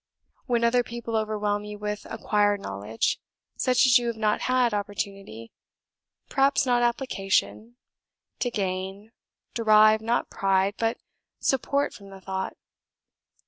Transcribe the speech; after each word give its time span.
When 0.47 0.63
other 0.63 0.81
people 0.81 1.15
overwhelm 1.15 1.63
you 1.63 1.77
with 1.77 2.07
acquired 2.09 2.59
knowledge, 2.59 3.19
such 3.55 3.85
as 3.85 3.99
you 3.99 4.07
have 4.07 4.17
not 4.17 4.41
had 4.41 4.73
opportunity, 4.73 5.51
perhaps 6.27 6.65
not 6.65 6.81
application, 6.81 7.75
to 8.39 8.49
gain 8.49 9.11
derive 9.53 10.01
not 10.01 10.31
pride, 10.31 10.73
but 10.79 10.97
support 11.39 11.93
from 11.93 12.09
the 12.09 12.19
thought. 12.19 12.55